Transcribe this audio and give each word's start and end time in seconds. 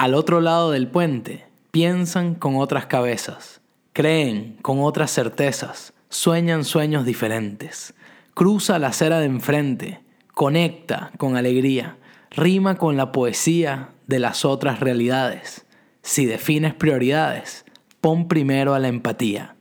Al 0.00 0.14
otro 0.14 0.40
lado 0.40 0.70
del 0.70 0.88
puente, 0.88 1.44
piensan 1.72 2.34
con 2.34 2.56
otras 2.56 2.86
cabezas, 2.86 3.60
creen 3.92 4.56
con 4.62 4.80
otras 4.80 5.10
certezas, 5.10 5.92
sueñan 6.08 6.64
sueños 6.64 7.04
diferentes. 7.04 7.92
Cruza 8.32 8.78
la 8.78 8.86
acera 8.86 9.20
de 9.20 9.26
enfrente, 9.26 10.00
conecta 10.32 11.12
con 11.18 11.36
alegría, 11.36 11.98
rima 12.30 12.78
con 12.78 12.96
la 12.96 13.12
poesía 13.12 13.90
de 14.06 14.20
las 14.20 14.46
otras 14.46 14.80
realidades. 14.80 15.66
Si 16.00 16.24
defines 16.24 16.72
prioridades, 16.72 17.66
pon 18.00 18.26
primero 18.26 18.72
a 18.72 18.78
la 18.78 18.88
empatía. 18.88 19.54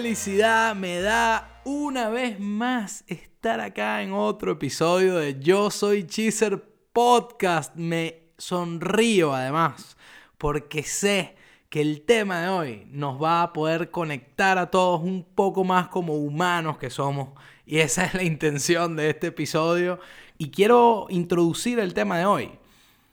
Felicidad 0.00 0.76
me 0.76 1.00
da 1.00 1.60
una 1.64 2.08
vez 2.08 2.38
más 2.38 3.02
estar 3.08 3.58
acá 3.58 4.00
en 4.00 4.12
otro 4.12 4.52
episodio 4.52 5.16
de 5.16 5.40
Yo 5.40 5.72
Soy 5.72 6.06
Cheeser 6.06 6.62
Podcast! 6.92 7.74
Me 7.74 8.30
sonrío 8.38 9.34
además 9.34 9.96
porque 10.38 10.84
sé 10.84 11.34
que 11.68 11.80
el 11.80 12.02
tema 12.02 12.42
de 12.42 12.48
hoy 12.48 12.86
nos 12.92 13.20
va 13.20 13.42
a 13.42 13.52
poder 13.52 13.90
conectar 13.90 14.56
a 14.56 14.70
todos 14.70 15.00
un 15.00 15.24
poco 15.24 15.64
más 15.64 15.88
como 15.88 16.14
humanos 16.14 16.78
que 16.78 16.90
somos. 16.90 17.30
Y 17.66 17.78
esa 17.78 18.04
es 18.04 18.14
la 18.14 18.22
intención 18.22 18.94
de 18.94 19.10
este 19.10 19.26
episodio. 19.26 19.98
Y 20.38 20.52
quiero 20.52 21.08
introducir 21.10 21.80
el 21.80 21.92
tema 21.92 22.18
de 22.18 22.26
hoy 22.26 22.52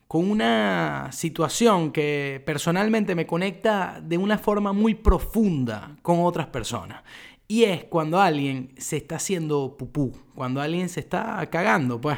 con 0.07 0.29
una 0.29 1.09
situación 1.11 1.91
que 1.91 2.41
personalmente 2.45 3.15
me 3.15 3.25
conecta 3.25 3.99
de 4.03 4.17
una 4.17 4.37
forma 4.37 4.71
muy 4.73 4.93
profunda 4.93 5.95
con 6.01 6.23
otras 6.23 6.47
personas. 6.47 7.03
Y 7.47 7.63
es 7.63 7.83
cuando 7.83 8.19
alguien 8.19 8.73
se 8.77 8.97
está 8.97 9.17
haciendo 9.17 9.75
pupú, 9.77 10.13
cuando 10.33 10.61
alguien 10.61 10.89
se 10.89 10.99
está 10.99 11.47
cagando, 11.51 12.01
pues, 12.01 12.17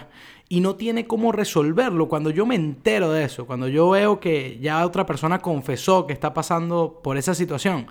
y 0.49 0.61
no 0.61 0.75
tiene 0.75 1.05
cómo 1.05 1.31
resolverlo. 1.31 2.07
Cuando 2.07 2.29
yo 2.29 2.45
me 2.45 2.55
entero 2.55 3.11
de 3.11 3.25
eso, 3.25 3.45
cuando 3.45 3.67
yo 3.67 3.89
veo 3.89 4.19
que 4.19 4.57
ya 4.61 4.85
otra 4.85 5.05
persona 5.05 5.39
confesó 5.39 6.07
que 6.07 6.13
está 6.13 6.33
pasando 6.33 7.01
por 7.03 7.17
esa 7.17 7.35
situación, 7.35 7.87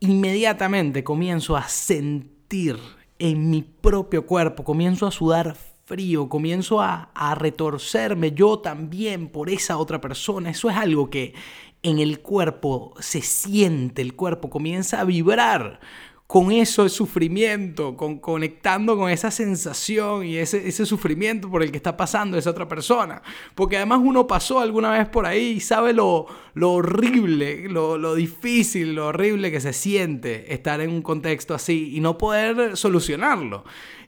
inmediatamente 0.00 1.04
comienzo 1.04 1.56
a 1.56 1.68
sentir 1.68 2.78
en 3.18 3.50
mi 3.50 3.62
propio 3.62 4.26
cuerpo, 4.26 4.64
comienzo 4.64 5.06
a 5.06 5.10
sudar 5.10 5.56
frío, 5.84 6.28
comienzo 6.28 6.80
a, 6.80 7.10
retorcerme 7.36 8.32
yo 8.32 8.58
también 8.58 9.28
por 9.28 9.50
esa 9.50 9.78
otra 9.78 10.00
persona. 10.00 10.50
Eso 10.50 10.70
es 10.70 10.76
algo 10.76 11.10
que 11.10 11.34
en 11.82 11.98
el 11.98 12.20
cuerpo 12.20 12.94
se 12.98 13.20
siente, 13.20 14.02
el 14.02 14.14
cuerpo 14.14 14.48
comienza 14.48 15.00
a 15.00 15.04
vibrar 15.04 15.80
con 16.26 16.50
eso 16.50 16.84
de 16.84 16.88
sufrimiento, 16.88 17.96
con, 17.96 18.18
conectando 18.18 18.96
con 18.96 19.10
esa 19.10 19.30
sensación 19.30 20.24
y 20.24 20.36
ese, 20.36 20.66
ese, 20.66 20.86
sufrimiento 20.86 21.50
por 21.50 21.62
el 21.62 21.70
que 21.70 21.76
está 21.76 21.98
pasando 21.98 22.38
esa 22.38 22.50
otra 22.50 22.66
persona. 22.66 23.22
Porque 23.54 23.76
además 23.76 24.00
uno 24.02 24.26
pasó 24.26 24.58
alguna 24.58 24.90
vez 24.90 25.06
por 25.06 25.26
ahí 25.26 25.48
y 25.56 25.60
sabe 25.60 25.92
lo, 25.92 26.26
lo 26.54 26.72
horrible, 26.72 27.68
lo, 27.68 27.98
lo 27.98 28.14
difícil, 28.14 28.94
lo 28.94 29.08
horrible 29.08 29.50
que 29.50 29.60
se 29.60 29.74
siente 29.74 30.52
estar 30.54 30.80
en 30.80 30.90
un 30.90 31.02
contexto 31.02 31.54
así 31.54 31.94
y 31.94 32.00
no 32.00 32.16
poder 32.16 32.78
solucionarlo. 32.78 33.64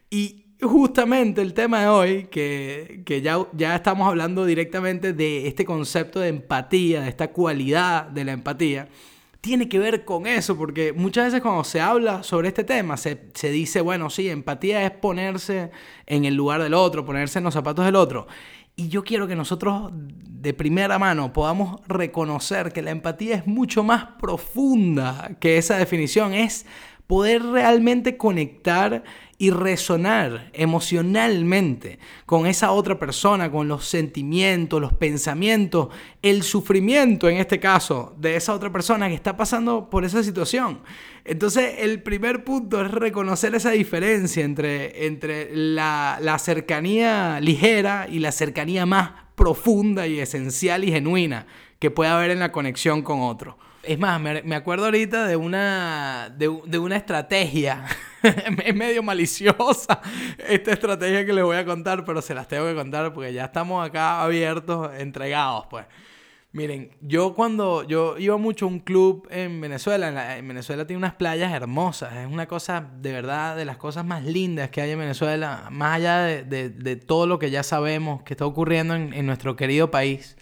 Y, 0.08 0.45
justamente 0.60 1.42
el 1.42 1.54
tema 1.54 1.82
de 1.82 1.88
hoy, 1.88 2.24
que, 2.24 3.20
ya, 3.22 3.38
ya 3.52 3.76
estamos 3.76 4.08
hablando 4.08 4.44
directamente 4.44 5.12
de 5.12 5.46
este 5.48 5.64
concepto 5.64 6.20
de 6.20 6.28
empatía, 6.28 7.02
de 7.02 7.08
esta 7.08 7.32
cualidad 7.32 8.04
de 8.06 8.24
la 8.24 8.32
empatía, 8.32 8.88
tiene 9.40 9.68
que 9.68 9.78
ver 9.78 10.04
con 10.04 10.26
eso, 10.26 10.56
porque 10.56 10.92
muchas 10.92 11.26
veces 11.26 11.40
cuando 11.40 11.62
se 11.62 11.80
habla 11.80 12.22
sobre 12.22 12.48
este 12.48 12.64
tema, 12.64 12.96
se, 12.96 13.30
se, 13.34 13.50
dice, 13.50 13.80
bueno, 13.80 14.10
sí, 14.10 14.28
empatía 14.28 14.84
es 14.84 14.90
ponerse 14.90 15.70
en 16.06 16.24
el 16.24 16.34
lugar 16.34 16.62
del 16.62 16.74
otro, 16.74 17.04
ponerse 17.04 17.38
en 17.38 17.44
los 17.44 17.54
zapatos 17.54 17.84
del 17.84 17.94
otro. 17.94 18.26
Y 18.74 18.88
yo 18.88 19.04
quiero 19.04 19.26
que 19.26 19.36
nosotros 19.36 19.90
de 19.92 20.52
primera 20.52 20.98
mano 20.98 21.32
podamos 21.32 21.80
reconocer 21.86 22.72
que 22.72 22.82
la 22.82 22.90
empatía 22.90 23.36
es 23.36 23.46
mucho 23.46 23.82
más 23.82 24.04
profunda 24.20 25.36
que 25.40 25.58
esa 25.58 25.78
definición, 25.78 26.34
es 26.34 26.66
poder 27.06 27.42
realmente 27.42 28.16
conectar 28.16 29.04
y 29.38 29.50
resonar 29.50 30.50
emocionalmente 30.54 31.98
con 32.24 32.46
esa 32.46 32.72
otra 32.72 32.98
persona, 32.98 33.50
con 33.50 33.68
los 33.68 33.86
sentimientos, 33.86 34.80
los 34.80 34.94
pensamientos, 34.94 35.88
el 36.22 36.42
sufrimiento 36.42 37.28
en 37.28 37.36
este 37.36 37.60
caso 37.60 38.14
de 38.18 38.36
esa 38.36 38.54
otra 38.54 38.72
persona 38.72 39.08
que 39.08 39.14
está 39.14 39.36
pasando 39.36 39.90
por 39.90 40.04
esa 40.04 40.22
situación. 40.22 40.80
Entonces 41.24 41.74
el 41.78 42.02
primer 42.02 42.44
punto 42.44 42.82
es 42.82 42.90
reconocer 42.90 43.54
esa 43.54 43.72
diferencia 43.72 44.44
entre, 44.44 45.06
entre 45.06 45.54
la, 45.54 46.18
la 46.22 46.38
cercanía 46.38 47.38
ligera 47.40 48.06
y 48.10 48.20
la 48.20 48.32
cercanía 48.32 48.86
más 48.86 49.10
profunda 49.34 50.06
y 50.06 50.18
esencial 50.18 50.82
y 50.84 50.92
genuina 50.92 51.46
que 51.78 51.90
puede 51.90 52.10
haber 52.10 52.30
en 52.30 52.38
la 52.38 52.52
conexión 52.52 53.02
con 53.02 53.20
otro. 53.20 53.58
Es 53.86 53.98
más, 54.00 54.20
me, 54.20 54.56
acuerdo 54.56 54.86
ahorita 54.86 55.28
de 55.28 55.36
una, 55.36 56.34
de, 56.36 56.48
una 56.48 56.96
estrategia. 56.96 57.84
es 58.22 58.74
medio 58.74 59.02
maliciosa 59.02 60.00
esta 60.48 60.72
estrategia 60.72 61.24
que 61.24 61.32
les 61.32 61.44
voy 61.44 61.56
a 61.56 61.64
contar, 61.64 62.04
pero 62.04 62.20
se 62.20 62.34
las 62.34 62.48
tengo 62.48 62.66
que 62.66 62.74
contar 62.74 63.12
porque 63.12 63.32
ya 63.32 63.44
estamos 63.44 63.86
acá 63.86 64.22
abiertos, 64.22 64.90
entregados, 64.98 65.66
pues. 65.70 65.86
Miren, 66.50 66.90
yo 67.00 67.34
cuando 67.34 67.84
yo 67.84 68.16
iba 68.18 68.36
mucho 68.38 68.64
a 68.64 68.68
un 68.68 68.80
club 68.80 69.28
en 69.30 69.60
Venezuela, 69.60 70.36
en, 70.38 70.48
Venezuela 70.48 70.86
tiene 70.86 70.98
unas 70.98 71.14
playas 71.14 71.52
hermosas, 71.52 72.14
es 72.16 72.26
una 72.26 72.48
cosa 72.48 72.80
de 72.80 73.12
verdad 73.12 73.56
de 73.56 73.66
las 73.66 73.76
cosas 73.76 74.04
más 74.04 74.24
lindas 74.24 74.70
que 74.70 74.80
hay 74.80 74.90
en 74.92 74.98
Venezuela, 74.98 75.68
más 75.70 75.96
allá 75.96 76.22
de, 76.24 76.96
todo 76.96 77.26
lo 77.26 77.38
que 77.38 77.50
ya 77.50 77.62
sabemos 77.62 78.22
que 78.22 78.32
está 78.32 78.46
ocurriendo 78.46 78.94
en, 78.94 79.12
en 79.12 79.26
nuestro 79.26 79.54
querido 79.54 79.90
país. 79.90 80.36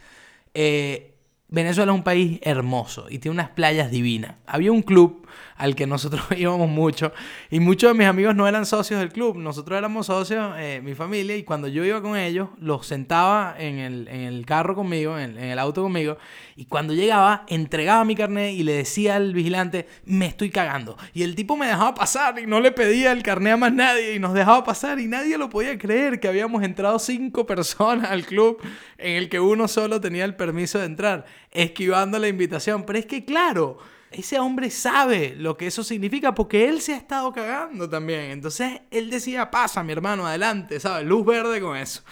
Eh, 0.55 1.14
Venezuela 1.55 1.93
es 1.93 1.97
un 1.97 2.03
país 2.03 2.41
hermoso 2.43 3.07
y 3.09 3.19
tiene 3.19 3.35
unas 3.35 3.51
playas 3.51 3.91
divinas. 3.91 4.35
Había 4.45 4.73
un 4.73 4.83
club 4.83 5.24
al 5.57 5.75
que 5.75 5.87
nosotros 5.87 6.25
íbamos 6.37 6.69
mucho 6.69 7.13
y 7.51 7.61
muchos 7.61 7.93
de 7.93 7.99
mis 7.99 8.07
amigos 8.07 8.35
no 8.35 8.49
eran 8.49 8.67
socios 8.67 9.01
del 9.01 9.13
club. 9.13 9.37
Nosotros 9.37 9.79
éramos 9.79 10.07
socios, 10.07 10.55
eh, 10.59 10.81
mi 10.83 10.95
familia, 10.95 11.37
y 11.37 11.45
cuando 11.45 11.69
yo 11.69 11.85
iba 11.85 12.01
con 12.03 12.17
ellos, 12.17 12.49
los 12.59 12.87
sentaba 12.87 13.55
en 13.59 13.79
el, 13.79 14.45
carro 14.47 14.75
conmigo, 14.75 15.19
en, 15.19 15.39
en, 15.39 15.45
el 15.45 15.59
auto 15.59 15.83
conmigo, 15.83 16.19
y 16.57 16.67
cuando 16.67 16.95
llegaba, 16.95 17.45
entregaba 17.49 18.05
mi 18.05 18.15
carnet 18.15 18.55
y 18.55 18.63
le 18.63 18.73
decía 18.75 19.17
al 19.17 19.33
vigilante, 19.33 19.87
me 20.05 20.27
estoy 20.27 20.51
cagando. 20.51 20.97
Y 21.13 21.23
el 21.23 21.35
tipo 21.35 21.57
me 21.57 21.67
dejaba 21.67 21.95
pasar 21.95 22.39
y 22.39 22.47
no 22.47 22.61
le 22.61 22.73
pedía 22.73 23.13
el 23.13 23.23
carnet 23.23 23.55
a 23.55 23.57
más 23.57 23.73
nadie 23.73 24.15
y 24.15 24.19
nos 24.19 24.35
dejaba 24.35 24.65
pasar 24.65 24.99
y 24.99 25.07
nadie 25.07 25.39
lo 25.39 25.49
podía 25.49 25.79
creer 25.79 26.21
que 26.21 26.29
habíamos 26.29 26.63
entrado 26.63 26.99
cinco 26.99 27.47
personas 27.47 28.11
al 28.11 28.25
club 28.25 28.59
en 28.99 29.17
el 29.17 29.29
que 29.29 29.41
uno 29.41 29.69
solo 29.69 30.01
tenía 30.01 30.25
el 30.25 30.37
permiso 30.37 30.79
de 30.79 30.87
entrar 30.87 31.25
esquivando 31.51 32.19
la 32.19 32.29
invitación. 32.29 32.85
Pero 32.85 32.99
es 32.99 33.07
que, 33.07 33.25
claro, 33.25 33.79
ese 34.15 34.39
hombre 34.39 34.71
sabe 34.71 35.35
lo 35.37 35.57
que 35.57 35.67
eso 35.67 35.83
significa 35.83 36.35
porque 36.35 36.69
él 36.69 36.81
se 36.81 36.95
ha 36.95 36.97
estado 36.97 37.33
cagando 37.33 37.89
también. 37.89 38.31
Entonces 38.31 38.83
él 38.91 39.11
decía, 39.11 39.51
pasa 39.51 39.83
mi 39.83 39.93
hermano, 39.93 40.27
adelante, 40.27 40.79
¿sabes? 40.79 41.07
Luz 41.07 41.27
verde 41.27 41.61
con 41.61 41.77
eso. 41.77 42.03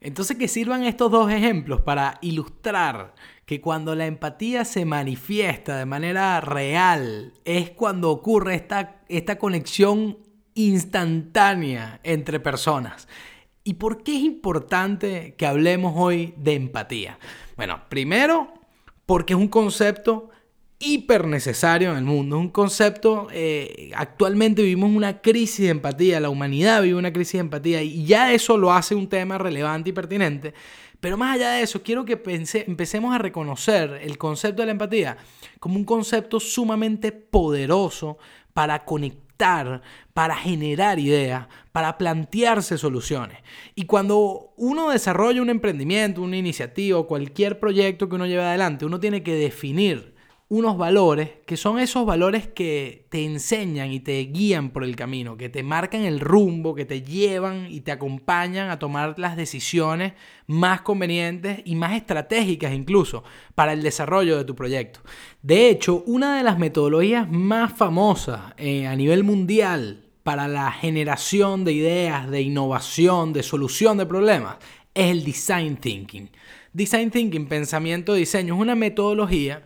Entonces 0.00 0.38
que 0.38 0.48
sirvan 0.48 0.84
estos 0.84 1.10
dos 1.10 1.30
ejemplos 1.30 1.82
para 1.82 2.18
ilustrar 2.22 3.14
que 3.44 3.60
cuando 3.60 3.94
la 3.94 4.06
empatía 4.06 4.64
se 4.64 4.84
manifiesta 4.84 5.76
de 5.76 5.84
manera 5.84 6.40
real 6.40 7.34
es 7.44 7.70
cuando 7.70 8.10
ocurre 8.10 8.54
esta, 8.54 9.02
esta 9.08 9.38
conexión 9.38 10.18
instantánea 10.54 12.00
entre 12.02 12.40
personas. 12.40 13.08
¿Y 13.62 13.74
por 13.74 14.02
qué 14.02 14.16
es 14.16 14.22
importante 14.22 15.34
que 15.36 15.46
hablemos 15.46 15.92
hoy 15.96 16.32
de 16.38 16.54
empatía? 16.54 17.18
Bueno, 17.56 17.82
primero 17.88 18.54
porque 19.04 19.34
es 19.34 19.38
un 19.38 19.48
concepto 19.48 20.29
hiper 20.80 21.26
necesario 21.26 21.92
en 21.92 21.98
el 21.98 22.04
mundo. 22.04 22.36
Es 22.36 22.40
un 22.40 22.48
concepto, 22.48 23.28
eh, 23.30 23.92
actualmente 23.94 24.62
vivimos 24.62 24.90
una 24.90 25.20
crisis 25.20 25.66
de 25.66 25.70
empatía, 25.70 26.18
la 26.18 26.30
humanidad 26.30 26.82
vive 26.82 26.98
una 26.98 27.12
crisis 27.12 27.34
de 27.34 27.40
empatía 27.40 27.82
y 27.82 28.04
ya 28.04 28.32
eso 28.32 28.56
lo 28.56 28.72
hace 28.72 28.94
un 28.94 29.08
tema 29.08 29.38
relevante 29.38 29.90
y 29.90 29.92
pertinente. 29.92 30.54
Pero 30.98 31.16
más 31.16 31.36
allá 31.36 31.52
de 31.52 31.62
eso, 31.62 31.82
quiero 31.82 32.04
que 32.04 32.20
empecemos 32.66 33.14
a 33.14 33.18
reconocer 33.18 34.00
el 34.02 34.18
concepto 34.18 34.62
de 34.62 34.66
la 34.66 34.72
empatía 34.72 35.16
como 35.58 35.76
un 35.76 35.84
concepto 35.84 36.40
sumamente 36.40 37.12
poderoso 37.12 38.18
para 38.52 38.84
conectar, 38.84 39.80
para 40.12 40.36
generar 40.36 40.98
ideas, 40.98 41.46
para 41.72 41.96
plantearse 41.96 42.76
soluciones. 42.76 43.38
Y 43.74 43.84
cuando 43.84 44.52
uno 44.56 44.90
desarrolla 44.90 45.40
un 45.40 45.48
emprendimiento, 45.48 46.20
una 46.20 46.36
iniciativa, 46.36 47.06
cualquier 47.06 47.58
proyecto 47.58 48.08
que 48.08 48.16
uno 48.16 48.26
lleve 48.26 48.42
adelante, 48.42 48.84
uno 48.84 49.00
tiene 49.00 49.22
que 49.22 49.34
definir 49.34 50.19
unos 50.50 50.76
valores 50.76 51.30
que 51.46 51.56
son 51.56 51.78
esos 51.78 52.04
valores 52.04 52.48
que 52.48 53.06
te 53.08 53.24
enseñan 53.24 53.92
y 53.92 54.00
te 54.00 54.18
guían 54.24 54.70
por 54.70 54.82
el 54.82 54.96
camino, 54.96 55.36
que 55.36 55.48
te 55.48 55.62
marcan 55.62 56.02
el 56.02 56.18
rumbo, 56.18 56.74
que 56.74 56.84
te 56.84 57.02
llevan 57.02 57.68
y 57.70 57.82
te 57.82 57.92
acompañan 57.92 58.68
a 58.68 58.80
tomar 58.80 59.16
las 59.16 59.36
decisiones 59.36 60.14
más 60.48 60.80
convenientes 60.80 61.60
y 61.64 61.76
más 61.76 61.92
estratégicas 61.92 62.74
incluso 62.74 63.22
para 63.54 63.72
el 63.72 63.82
desarrollo 63.82 64.36
de 64.36 64.44
tu 64.44 64.56
proyecto. 64.56 64.98
De 65.40 65.70
hecho, 65.70 66.02
una 66.04 66.36
de 66.36 66.42
las 66.42 66.58
metodologías 66.58 67.30
más 67.30 67.72
famosas 67.72 68.52
eh, 68.56 68.88
a 68.88 68.96
nivel 68.96 69.22
mundial 69.22 70.08
para 70.24 70.48
la 70.48 70.72
generación 70.72 71.64
de 71.64 71.74
ideas, 71.74 72.28
de 72.28 72.42
innovación, 72.42 73.32
de 73.32 73.44
solución 73.44 73.98
de 73.98 74.06
problemas, 74.06 74.56
es 74.94 75.12
el 75.12 75.22
design 75.22 75.76
thinking. 75.76 76.28
Design 76.72 77.12
thinking, 77.12 77.46
pensamiento 77.46 78.14
diseño, 78.14 78.56
es 78.56 78.60
una 78.60 78.74
metodología 78.74 79.62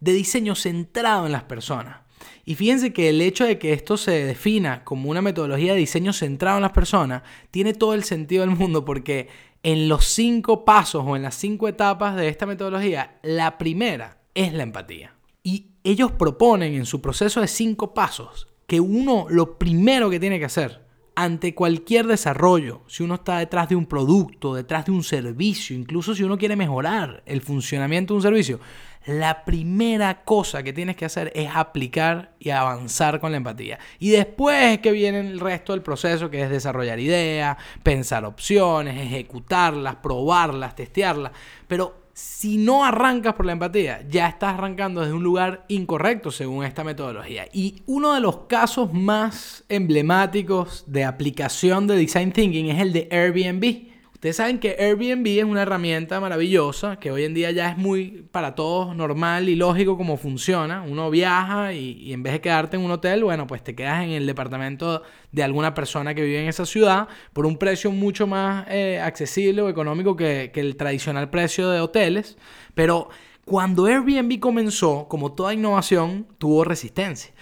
de 0.00 0.12
diseño 0.12 0.54
centrado 0.54 1.26
en 1.26 1.32
las 1.32 1.44
personas. 1.44 1.98
Y 2.44 2.54
fíjense 2.56 2.92
que 2.92 3.08
el 3.08 3.20
hecho 3.20 3.44
de 3.44 3.58
que 3.58 3.72
esto 3.72 3.96
se 3.96 4.24
defina 4.24 4.84
como 4.84 5.10
una 5.10 5.22
metodología 5.22 5.72
de 5.72 5.78
diseño 5.78 6.12
centrado 6.12 6.58
en 6.58 6.62
las 6.62 6.72
personas 6.72 7.22
tiene 7.50 7.72
todo 7.72 7.94
el 7.94 8.04
sentido 8.04 8.42
del 8.42 8.56
mundo 8.56 8.84
porque 8.84 9.28
en 9.62 9.88
los 9.88 10.04
cinco 10.04 10.64
pasos 10.64 11.04
o 11.06 11.16
en 11.16 11.22
las 11.22 11.34
cinco 11.34 11.68
etapas 11.68 12.16
de 12.16 12.28
esta 12.28 12.44
metodología, 12.44 13.18
la 13.22 13.56
primera 13.56 14.18
es 14.34 14.52
la 14.52 14.62
empatía. 14.62 15.14
Y 15.42 15.68
ellos 15.84 16.12
proponen 16.12 16.74
en 16.74 16.86
su 16.86 17.00
proceso 17.00 17.40
de 17.40 17.48
cinco 17.48 17.94
pasos 17.94 18.48
que 18.66 18.80
uno 18.80 19.26
lo 19.30 19.58
primero 19.58 20.10
que 20.10 20.20
tiene 20.20 20.38
que 20.38 20.44
hacer 20.44 20.84
ante 21.16 21.54
cualquier 21.54 22.06
desarrollo, 22.06 22.82
si 22.88 23.02
uno 23.02 23.14
está 23.14 23.38
detrás 23.38 23.68
de 23.68 23.76
un 23.76 23.86
producto, 23.86 24.54
detrás 24.54 24.86
de 24.86 24.92
un 24.92 25.04
servicio, 25.04 25.76
incluso 25.76 26.14
si 26.14 26.24
uno 26.24 26.36
quiere 26.36 26.56
mejorar 26.56 27.22
el 27.24 27.40
funcionamiento 27.40 28.14
de 28.14 28.16
un 28.16 28.22
servicio, 28.22 28.60
la 29.06 29.44
primera 29.44 30.24
cosa 30.24 30.62
que 30.62 30.72
tienes 30.72 30.96
que 30.96 31.04
hacer 31.04 31.30
es 31.34 31.50
aplicar 31.54 32.34
y 32.38 32.50
avanzar 32.50 33.20
con 33.20 33.32
la 33.32 33.36
empatía. 33.36 33.78
Y 33.98 34.10
después 34.10 34.74
es 34.74 34.78
que 34.78 34.92
viene 34.92 35.20
el 35.20 35.40
resto 35.40 35.72
del 35.72 35.82
proceso, 35.82 36.30
que 36.30 36.42
es 36.42 36.50
desarrollar 36.50 36.98
ideas, 36.98 37.56
pensar 37.82 38.24
opciones, 38.24 39.00
ejecutarlas, 39.00 39.96
probarlas, 39.96 40.74
testearlas. 40.74 41.32
Pero 41.68 42.04
si 42.14 42.58
no 42.58 42.84
arrancas 42.84 43.34
por 43.34 43.44
la 43.44 43.52
empatía, 43.52 44.06
ya 44.08 44.28
estás 44.28 44.54
arrancando 44.54 45.00
desde 45.00 45.14
un 45.14 45.24
lugar 45.24 45.64
incorrecto 45.68 46.30
según 46.30 46.64
esta 46.64 46.84
metodología. 46.84 47.46
Y 47.52 47.82
uno 47.86 48.14
de 48.14 48.20
los 48.20 48.38
casos 48.46 48.92
más 48.92 49.64
emblemáticos 49.68 50.84
de 50.86 51.04
aplicación 51.04 51.86
de 51.86 51.96
Design 51.96 52.32
Thinking 52.32 52.66
es 52.70 52.80
el 52.80 52.92
de 52.92 53.08
Airbnb. 53.10 53.93
Ustedes 54.24 54.36
saben 54.36 54.58
que 54.58 54.74
Airbnb 54.78 55.26
es 55.38 55.44
una 55.44 55.60
herramienta 55.60 56.18
maravillosa 56.18 56.98
que 56.98 57.10
hoy 57.10 57.24
en 57.24 57.34
día 57.34 57.50
ya 57.50 57.68
es 57.68 57.76
muy 57.76 58.26
para 58.32 58.54
todos 58.54 58.96
normal 58.96 59.50
y 59.50 59.54
lógico 59.54 59.98
como 59.98 60.16
funciona. 60.16 60.80
Uno 60.80 61.10
viaja 61.10 61.74
y, 61.74 62.10
en 62.10 62.22
vez 62.22 62.32
de 62.32 62.40
quedarte 62.40 62.78
en 62.78 62.84
un 62.84 62.90
hotel, 62.90 63.22
bueno, 63.22 63.46
pues 63.46 63.62
te 63.62 63.74
quedas 63.74 64.02
en 64.02 64.12
el 64.12 64.26
departamento 64.26 65.02
de 65.30 65.42
alguna 65.42 65.74
persona 65.74 66.14
que 66.14 66.22
vive 66.22 66.40
en 66.40 66.48
esa 66.48 66.64
ciudad 66.64 67.06
por 67.34 67.44
un 67.44 67.58
precio 67.58 67.90
mucho 67.92 68.26
más 68.26 68.64
eh, 68.70 68.98
accesible 68.98 69.60
o 69.60 69.68
económico 69.68 70.16
que, 70.16 70.50
que 70.54 70.60
el 70.60 70.76
tradicional 70.76 71.28
precio 71.28 71.68
de 71.68 71.80
hoteles. 71.80 72.38
Pero 72.72 73.10
cuando 73.44 73.84
Airbnb 73.84 74.40
comenzó, 74.40 75.06
como 75.06 75.34
toda 75.34 75.52
innovación, 75.52 76.26
tuvo 76.38 76.64
resistencia 76.64 77.34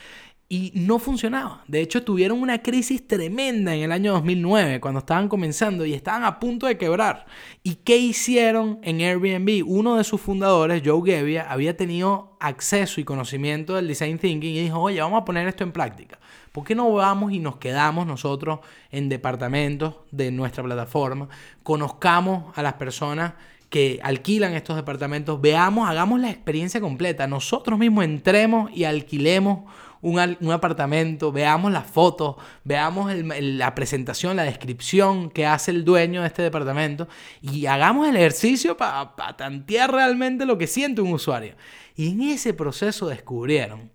y 0.53 0.71
no 0.75 0.99
funcionaba. 0.99 1.65
De 1.67 1.81
hecho, 1.81 2.05
tuvieron 2.05 2.43
una 2.43 2.61
crisis 2.61 3.09
tremenda 3.09 3.75
en 3.75 3.85
el 3.85 3.91
año 3.91 4.13
2009 4.13 4.81
cuando 4.81 4.99
estaban 4.99 5.27
comenzando 5.27 5.87
y 5.87 5.95
estaban 5.95 6.25
a 6.25 6.39
punto 6.39 6.67
de 6.67 6.77
quebrar. 6.77 7.25
¿Y 7.63 7.77
qué 7.77 7.97
hicieron 7.97 8.79
en 8.83 9.01
Airbnb? 9.01 9.65
Uno 9.67 9.97
de 9.97 10.05
sus 10.05 10.21
fundadores, 10.21 10.83
Joe 10.85 11.01
Gebbia, 11.07 11.51
había 11.51 11.75
tenido 11.75 12.37
acceso 12.39 13.01
y 13.01 13.05
conocimiento 13.05 13.77
del 13.77 13.89
design 13.89 14.19
thinking 14.19 14.55
y 14.55 14.65
dijo, 14.65 14.79
oye, 14.79 15.01
vamos 15.01 15.23
a 15.23 15.25
poner 15.25 15.49
esto 15.49 15.65
en 15.65 15.73
práctica. 15.73 16.19
¿Por 16.53 16.65
qué 16.65 16.75
no 16.75 16.93
vamos 16.93 17.33
y 17.33 17.39
nos 17.39 17.57
quedamos 17.57 18.07
nosotros 18.07 18.61
en 18.91 19.09
departamentos 19.09 19.95
de 20.11 20.33
nuestra 20.33 20.63
plataforma? 20.63 21.31
Conozcamos 21.63 22.53
a 22.59 22.63
las 22.63 22.75
personas 22.75 23.33
que 23.71 24.01
alquilan 24.03 24.53
estos 24.53 24.77
departamentos, 24.77 25.41
veamos, 25.41 25.89
hagamos 25.89 26.21
la 26.21 26.29
experiencia 26.29 26.79
completa. 26.79 27.27
Nosotros 27.27 27.79
mismos 27.79 28.05
entremos 28.05 28.71
y 28.71 28.85
alquilemos 28.85 29.61
un, 30.03 30.53
apartamento, 30.53 31.33
veamos 31.33 31.73
las 31.73 31.87
fotos, 31.87 32.37
veamos 32.65 33.15
la 33.15 33.75
presentación, 33.75 34.37
la 34.37 34.43
descripción 34.43 35.31
que 35.31 35.47
hace 35.47 35.71
el 35.71 35.85
dueño 35.85 36.21
de 36.21 36.27
este 36.27 36.43
departamento 36.43 37.09
y 37.41 37.67
hagamos 37.67 38.09
el 38.09 38.17
ejercicio 38.17 38.77
para 38.77 39.15
tantear 39.37 39.93
realmente 39.93 40.45
lo 40.45 40.59
que 40.59 40.67
siente 40.67 41.01
un 41.01 41.13
usuario. 41.13 41.55
Y 41.95 42.11
en 42.11 42.23
ese 42.23 42.53
proceso 42.53 43.09
descubrieron 43.09 43.91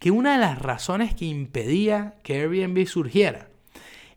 que 0.00 0.10
una 0.10 0.32
de 0.32 0.38
las 0.38 0.58
razones 0.58 1.14
que 1.14 1.26
impedía 1.26 2.16
que 2.22 2.34
Airbnb 2.34 2.86
surgiera 2.86 3.48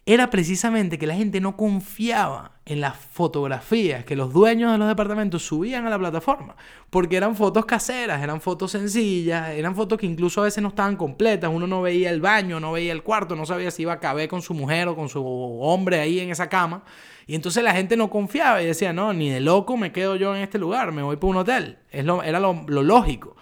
era 0.06 0.32
precisamente 0.32 0.98
que 0.98 1.08
la 1.08 1.16
gente 1.16 1.40
no 1.40 1.56
confiaba 1.56 2.59
en 2.70 2.82
las 2.82 2.96
fotografías 2.96 4.06
que 4.06 4.16
los 4.16 4.32
dueños 4.32 4.72
de 4.72 4.78
los 4.78 4.88
departamentos 4.88 5.44
subían 5.44 5.88
a 5.88 5.90
la 5.90 5.98
plataforma, 5.98 6.56
porque 6.92 7.18
eran 7.18 7.36
fotos 7.36 7.66
caseras, 7.66 8.22
eran 8.22 8.42
fotos 8.42 8.72
sencillas, 8.72 9.50
eran 9.50 9.76
fotos 9.76 9.98
que 9.98 10.06
incluso 10.06 10.42
a 10.42 10.44
veces 10.44 10.62
no 10.62 10.70
estaban 10.70 10.96
completas, 10.96 11.50
uno 11.52 11.66
no 11.66 11.82
veía 11.82 12.12
el 12.12 12.22
baño, 12.22 12.60
no 12.60 12.72
veía 12.72 12.92
el 12.92 13.02
cuarto, 13.02 13.36
no 13.36 13.48
sabía 13.48 13.72
si 13.72 13.82
iba 13.82 13.94
a 13.94 14.00
caber 14.00 14.30
con 14.30 14.44
su 14.44 14.54
mujer 14.54 14.88
o 14.88 14.96
con 14.96 15.10
su 15.10 15.26
hombre 15.26 16.00
ahí 16.00 16.20
en 16.20 16.30
esa 16.30 16.48
cama, 16.48 16.84
y 17.26 17.34
entonces 17.34 17.64
la 17.64 17.74
gente 17.74 17.98
no 17.98 18.12
confiaba 18.12 18.62
y 18.62 18.68
decía, 18.68 18.94
no, 18.94 19.14
ni 19.14 19.32
de 19.32 19.40
loco 19.40 19.76
me 19.76 19.92
quedo 19.92 20.16
yo 20.16 20.36
en 20.36 20.44
este 20.44 20.60
lugar, 20.60 20.92
me 20.92 21.02
voy 21.02 21.18
por 21.18 21.32
un 21.32 21.38
hotel, 21.38 21.80
es 21.90 22.06
lo, 22.06 22.22
era 22.22 22.40
lo, 22.40 22.66
lo 22.68 22.84
lógico. 22.84 23.36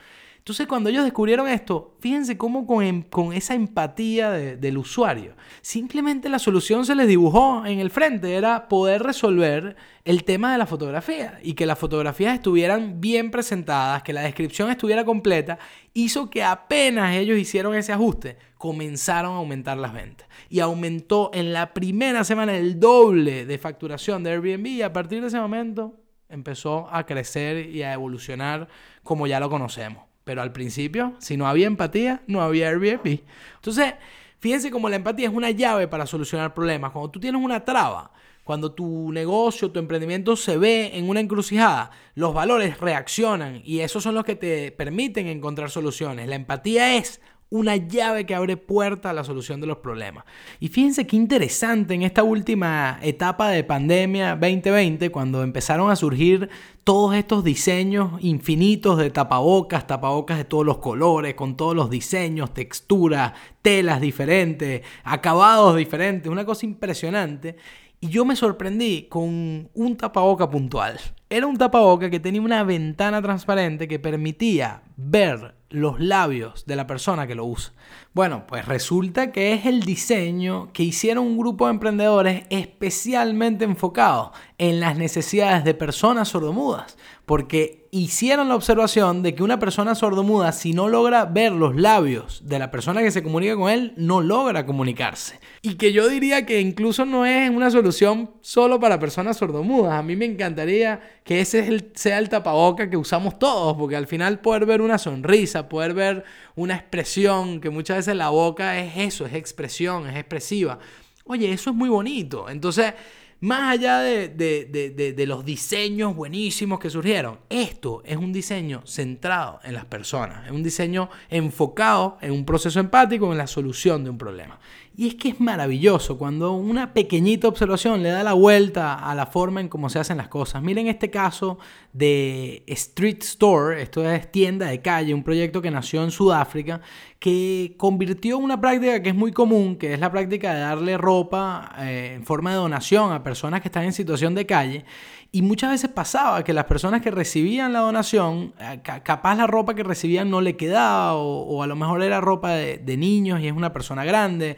Entonces 0.47 0.65
cuando 0.65 0.89
ellos 0.89 1.03
descubrieron 1.03 1.49
esto, 1.49 1.97
fíjense 1.99 2.37
cómo 2.37 2.65
con, 2.65 2.81
em, 2.81 3.03
esa 3.33 3.53
empatía 3.53 4.31
del 4.31 4.77
usuario, 4.77 5.35
simplemente 5.59 6.29
la 6.29 6.39
solución 6.39 6.85
se 6.85 6.95
les 6.95 7.05
dibujó 7.05 7.65
en 7.65 7.81
el 7.81 7.91
frente, 7.91 8.33
era 8.33 8.69
poder 8.69 9.03
resolver 9.03 9.75
el 10.05 10.23
tema 10.23 10.53
de 10.53 10.57
la 10.57 10.65
fotografía 10.65 11.37
y 11.43 11.53
que 11.53 11.65
las 11.65 11.77
fotografías 11.77 12.33
estuvieran 12.33 13.01
bien 13.01 13.29
presentadas, 13.29 14.03
que 14.03 14.13
la 14.13 14.21
descripción 14.21 14.71
estuviera 14.71 15.03
completa, 15.03 15.59
hizo 15.93 16.29
que 16.29 16.43
apenas 16.43 17.13
ellos 17.17 17.37
hicieron 17.37 17.75
ese 17.75 17.91
ajuste, 17.91 18.37
comenzaron 18.57 19.33
a 19.33 19.39
aumentar 19.39 19.77
las 19.77 19.91
ventas. 19.91 20.29
Y 20.49 20.61
aumentó 20.61 21.29
en 21.33 21.51
la 21.51 21.73
primera 21.73 22.23
semana 22.23 22.55
el 22.55 22.79
doble 22.79 23.45
de 23.45 23.57
facturación 23.57 24.23
de 24.23 24.31
Airbnb 24.31 24.67
y 24.67 24.81
a 24.81 24.93
partir 24.93 25.19
de 25.19 25.27
ese 25.27 25.41
momento 25.41 25.99
empezó 26.29 26.87
a 26.89 27.05
crecer 27.05 27.69
y 27.69 27.83
a 27.83 27.91
evolucionar 27.91 28.69
como 29.03 29.27
ya 29.27 29.41
lo 29.41 29.49
conocemos. 29.49 30.06
Pero 30.27 30.41
al 30.43 30.51
principio, 30.51 31.15
si 31.19 31.37
no 31.37 31.47
había 31.47 31.65
empatía, 31.65 32.21
no 32.27 32.41
había 32.41 32.67
Airbnb. 32.67 33.21
Entonces, 33.55 33.93
fíjense 34.39 34.69
cómo 34.69 34.89
la 34.89 34.97
empatía 34.97 35.29
es 35.29 35.33
una 35.33 35.49
llave 35.51 35.87
para 35.87 36.05
solucionar 36.05 36.53
problemas. 36.53 36.91
Cuando 36.91 37.09
tú 37.09 37.19
tienes 37.21 37.41
una 37.41 37.63
traba, 37.63 38.11
cuando 38.43 38.73
tu 38.73 39.11
negocio, 39.13 39.71
tu 39.71 39.79
emprendimiento 39.79 40.35
se 40.35 40.57
ve 40.57 40.91
en 40.93 41.07
una 41.07 41.21
encrucijada, 41.21 41.91
los 42.13 42.33
valores 42.33 42.77
reaccionan 42.79 43.61
y 43.63 43.79
esos 43.79 44.03
son 44.03 44.15
los 44.15 44.25
que 44.25 44.35
te 44.35 44.71
permiten 44.73 45.27
encontrar 45.27 45.69
soluciones. 45.69 46.27
La 46.27 46.35
empatía 46.35 46.97
es 46.97 47.21
una 47.49 47.75
llave 47.77 48.25
que 48.25 48.35
abre 48.35 48.57
puerta 48.57 49.09
a 49.09 49.13
la 49.13 49.23
solución 49.23 49.61
de 49.61 49.67
los 49.67 49.77
problemas. 49.77 50.25
Y 50.59 50.67
fíjense 50.67 51.07
qué 51.07 51.15
interesante 51.15 51.93
en 51.93 52.03
esta 52.03 52.23
última 52.23 52.99
etapa 53.01 53.49
de 53.49 53.63
pandemia 53.63 54.31
2020, 54.35 55.09
cuando 55.11 55.43
empezaron 55.43 55.89
a 55.89 55.95
surgir 55.95 56.49
todos 56.83 57.15
estos 57.15 57.43
diseños 57.43 58.13
infinitos 58.21 58.97
de 58.97 59.09
tapabocas, 59.09 59.87
tapabocas 59.87 60.37
de 60.37 60.45
todos 60.45 60.65
los 60.65 60.77
colores, 60.79 61.35
con 61.35 61.55
todos 61.55 61.75
los 61.75 61.89
diseños, 61.89 62.53
texturas, 62.53 63.33
telas 63.61 64.01
diferentes, 64.01 64.83
acabados 65.03 65.75
diferentes, 65.75 66.31
una 66.31 66.45
cosa 66.45 66.65
impresionante. 66.65 67.55
Y 67.99 68.09
yo 68.09 68.25
me 68.25 68.35
sorprendí 68.35 69.07
con 69.09 69.69
un 69.73 69.97
tapaboca 69.97 70.49
puntual. 70.49 70.99
Era 71.29 71.47
un 71.47 71.57
tapaboca 71.57 72.09
que 72.09 72.19
tenía 72.19 72.41
una 72.41 72.63
ventana 72.63 73.21
transparente 73.21 73.87
que 73.87 73.99
permitía 73.99 74.83
ver 74.95 75.56
los 75.69 75.99
labios 75.99 76.65
de 76.65 76.75
la 76.75 76.87
persona 76.87 77.27
que 77.27 77.35
lo 77.35 77.45
usa. 77.45 77.73
Bueno, 78.13 78.45
pues 78.47 78.65
resulta 78.65 79.31
que 79.31 79.53
es 79.53 79.65
el 79.65 79.81
diseño 79.81 80.71
que 80.73 80.83
hicieron 80.83 81.25
un 81.25 81.37
grupo 81.37 81.65
de 81.65 81.73
emprendedores 81.73 82.45
especialmente 82.49 83.65
enfocados 83.65 84.31
en 84.59 84.79
las 84.79 84.97
necesidades 84.97 85.63
de 85.63 85.75
personas 85.75 86.29
sordomudas, 86.29 86.97
porque 87.25 87.87
hicieron 87.91 88.49
la 88.49 88.55
observación 88.55 89.21
de 89.21 89.35
que 89.35 89.43
una 89.43 89.59
persona 89.59 89.93
sordomuda, 89.93 90.51
si 90.51 90.73
no 90.73 90.87
logra 90.87 91.25
ver 91.25 91.51
los 91.51 91.75
labios 91.75 92.41
de 92.43 92.57
la 92.57 92.71
persona 92.71 93.01
que 93.01 93.11
se 93.11 93.21
comunica 93.21 93.55
con 93.55 93.69
él, 93.69 93.93
no 93.97 94.21
logra 94.21 94.65
comunicarse. 94.65 95.39
Y 95.61 95.75
que 95.75 95.93
yo 95.93 96.09
diría 96.09 96.47
que 96.47 96.59
incluso 96.59 97.05
no 97.05 97.25
es 97.25 97.51
una 97.51 97.69
solución 97.69 98.31
solo 98.41 98.79
para 98.79 98.99
personas 98.99 99.37
sordomudas. 99.37 99.93
A 99.93 100.01
mí 100.01 100.15
me 100.15 100.25
encantaría 100.25 101.01
que 101.23 101.41
ese 101.41 101.91
sea 101.93 102.17
el 102.17 102.29
tapaboca 102.29 102.89
que 102.89 102.97
usamos 102.97 103.37
todos, 103.37 103.77
porque 103.77 103.95
al 103.95 104.07
final 104.07 104.39
poder 104.39 104.65
ver 104.65 104.81
una 104.81 104.97
sonrisa, 104.97 105.69
poder 105.69 105.93
ver 105.93 106.23
una 106.55 106.75
expresión, 106.75 107.61
que 107.61 107.69
muchas 107.69 107.97
veces 107.97 108.15
la 108.15 108.29
boca 108.29 108.79
es 108.79 108.97
eso, 108.97 109.27
es 109.27 109.33
expresión, 109.35 110.07
es 110.07 110.15
expresiva. 110.15 110.79
Oye, 111.25 111.51
eso 111.51 111.69
es 111.69 111.75
muy 111.75 111.89
bonito. 111.89 112.49
Entonces, 112.49 112.93
más 113.39 113.73
allá 113.73 113.99
de, 113.99 115.25
los 115.27 115.45
diseños 115.45 116.15
buenísimos 116.15 116.79
que 116.79 116.89
surgieron, 116.89 117.39
esto 117.49 118.01
es 118.05 118.17
un 118.17 118.33
diseño 118.33 118.81
centrado 118.85 119.59
en 119.63 119.73
las 119.73 119.85
personas, 119.85 120.45
es 120.45 120.51
un 120.51 120.63
diseño 120.63 121.09
enfocado 121.29 122.17
en 122.21 122.31
un 122.31 122.45
proceso 122.45 122.79
empático, 122.79 123.31
en 123.31 123.37
la 123.37 123.47
solución 123.47 124.03
de 124.03 124.09
un 124.09 124.17
problema. 124.17 124.59
Y 124.99 125.09
es 125.09 125.13
que 125.13 125.29
es 125.29 125.39
maravilloso 125.39 126.17
cuando 126.17 126.53
una 126.53 126.91
pequeñita 126.91 127.47
observación 127.47 128.01
le 128.01 128.09
da 128.09 128.23
la 128.23 128.33
vuelta 128.33 128.95
a 128.95 129.13
la 129.13 129.27
forma 129.27 129.61
en 129.61 129.69
cómo 129.69 129.91
se 129.91 129.99
hacen 129.99 130.17
las 130.17 130.27
cosas. 130.27 130.63
Miren 130.63 130.87
este 130.87 131.11
caso 131.11 131.59
de 131.93 132.63
Street 132.65 133.19
Store, 133.21 133.79
esto 133.79 134.09
es 134.09 134.31
tienda 134.31 134.65
de 134.65 134.81
calle, 134.81 135.13
un 135.13 135.21
proyecto 135.21 135.61
que 135.61 135.69
nació 135.69 136.03
en 136.03 136.09
Sudáfrica, 136.09 136.81
que 137.19 137.75
convirtió 137.77 138.39
una 138.39 138.59
práctica 138.59 139.03
que 139.03 139.09
es 139.09 139.15
muy 139.15 139.31
común, 139.31 139.75
que 139.75 139.93
es 139.93 139.99
la 139.99 140.11
práctica 140.11 140.51
de 140.55 140.61
darle 140.61 140.97
ropa 140.97 141.75
eh, 141.77 142.13
en 142.15 142.25
forma 142.25 142.49
de 142.49 142.57
donación 142.57 143.11
a 143.11 143.21
personas 143.21 143.61
que 143.61 143.67
están 143.67 143.83
en 143.83 143.93
situación 143.93 144.33
de 144.33 144.47
calle. 144.47 144.83
Y 145.31 145.43
muchas 145.43 145.69
veces 145.71 145.91
pasaba 145.91 146.43
que 146.43 146.53
las 146.53 146.65
personas 146.65 147.01
que 147.01 147.11
recibían 147.11 147.73
la 147.73 147.79
donación, 147.79 148.53
eh, 148.59 148.81
capaz 148.81 149.35
la 149.35 149.45
ropa 149.45 149.75
que 149.75 149.83
recibían 149.83 150.31
no 150.31 150.41
le 150.41 150.55
quedaba 150.55 151.15
o, 151.15 151.61
a 151.61 151.67
lo 151.67 151.75
mejor 151.75 152.01
era 152.01 152.19
ropa 152.19 152.53
de, 152.53 152.79
de 152.79 152.97
niños 152.97 153.41
y 153.41 153.47
es 153.47 153.53
una 153.53 153.73
persona 153.73 154.05
grande. 154.05 154.57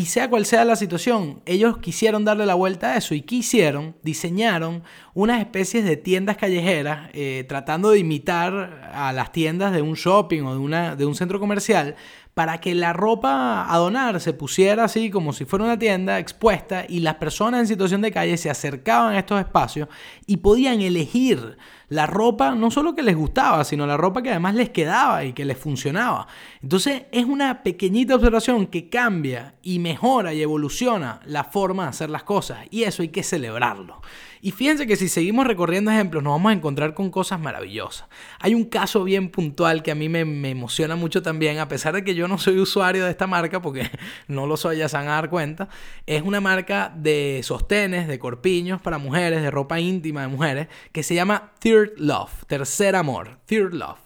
Y 0.00 0.06
sea 0.06 0.30
cual 0.30 0.46
sea 0.46 0.64
la 0.64 0.76
situación, 0.76 1.42
ellos 1.44 1.76
quisieron 1.76 2.24
darle 2.24 2.46
la 2.46 2.54
vuelta 2.54 2.94
a 2.94 2.96
eso 2.96 3.14
y 3.14 3.20
quisieron, 3.20 3.94
diseñaron 4.02 4.82
unas 5.12 5.40
especies 5.40 5.84
de 5.84 5.98
tiendas 5.98 6.38
callejeras 6.38 7.10
eh, 7.12 7.44
tratando 7.46 7.90
de 7.90 7.98
imitar 7.98 8.90
a 8.94 9.12
las 9.12 9.30
tiendas 9.30 9.74
de 9.74 9.82
un 9.82 9.96
shopping 9.96 10.40
o 10.44 10.54
de, 10.54 10.58
una, 10.58 10.96
de 10.96 11.04
un 11.04 11.14
centro 11.14 11.38
comercial 11.38 11.96
para 12.34 12.60
que 12.60 12.74
la 12.74 12.92
ropa 12.92 13.66
a 13.72 13.76
donar 13.78 14.20
se 14.20 14.32
pusiera 14.32 14.84
así 14.84 15.10
como 15.10 15.32
si 15.32 15.44
fuera 15.44 15.64
una 15.64 15.78
tienda 15.78 16.18
expuesta 16.18 16.84
y 16.88 17.00
las 17.00 17.16
personas 17.16 17.60
en 17.60 17.66
situación 17.66 18.02
de 18.02 18.12
calle 18.12 18.36
se 18.36 18.50
acercaban 18.50 19.14
a 19.14 19.18
estos 19.18 19.40
espacios 19.40 19.88
y 20.26 20.38
podían 20.38 20.80
elegir 20.80 21.58
la 21.88 22.06
ropa 22.06 22.54
no 22.54 22.70
solo 22.70 22.94
que 22.94 23.02
les 23.02 23.16
gustaba, 23.16 23.64
sino 23.64 23.84
la 23.86 23.96
ropa 23.96 24.22
que 24.22 24.30
además 24.30 24.54
les 24.54 24.70
quedaba 24.70 25.24
y 25.24 25.32
que 25.32 25.44
les 25.44 25.58
funcionaba. 25.58 26.28
Entonces 26.62 27.02
es 27.10 27.24
una 27.24 27.64
pequeñita 27.64 28.14
observación 28.14 28.68
que 28.68 28.88
cambia 28.88 29.56
y 29.62 29.80
mejora 29.80 30.32
y 30.32 30.40
evoluciona 30.40 31.20
la 31.24 31.44
forma 31.44 31.84
de 31.84 31.88
hacer 31.90 32.10
las 32.10 32.22
cosas 32.22 32.58
y 32.70 32.84
eso 32.84 33.02
hay 33.02 33.08
que 33.08 33.24
celebrarlo. 33.24 34.00
Y 34.42 34.52
fíjense 34.52 34.86
que 34.86 34.96
si 34.96 35.08
seguimos 35.08 35.46
recorriendo 35.46 35.90
ejemplos 35.90 36.22
nos 36.22 36.32
vamos 36.32 36.50
a 36.50 36.54
encontrar 36.54 36.94
con 36.94 37.10
cosas 37.10 37.38
maravillosas. 37.40 38.08
Hay 38.38 38.54
un 38.54 38.64
caso 38.64 39.04
bien 39.04 39.28
puntual 39.28 39.82
que 39.82 39.90
a 39.90 39.94
mí 39.94 40.08
me, 40.08 40.20
emociona 40.50 40.96
mucho 40.96 41.22
también, 41.22 41.58
a 41.58 41.68
pesar 41.68 41.94
de 41.94 42.04
que 42.04 42.14
yo 42.14 42.26
no 42.26 42.38
soy 42.38 42.58
usuario 42.58 43.04
de 43.04 43.10
esta 43.10 43.26
marca, 43.26 43.60
porque 43.60 43.90
no 44.28 44.46
lo 44.46 44.56
soy, 44.56 44.78
ya 44.78 44.88
se 44.88 44.96
van 44.96 45.08
a 45.08 45.12
dar 45.12 45.28
cuenta. 45.28 45.68
Es 46.06 46.22
una 46.22 46.40
marca 46.40 46.92
de 46.96 47.40
sostenes, 47.44 48.08
de 48.08 48.18
corpiños 48.18 48.80
para 48.80 48.98
mujeres, 48.98 49.42
de 49.42 49.50
ropa 49.50 49.78
íntima 49.78 50.22
de 50.22 50.28
mujeres, 50.28 50.68
que 50.92 51.02
se 51.02 51.14
llama 51.14 51.52
Third 51.58 51.92
Love, 51.98 52.44
Tercer 52.46 52.96
Amor, 52.96 53.38
Third 53.44 53.74
Love. 53.74 54.00